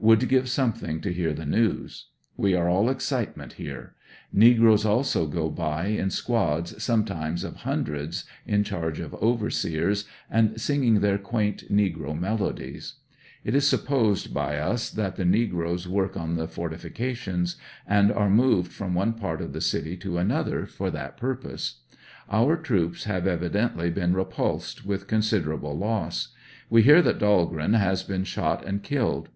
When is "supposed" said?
13.68-14.34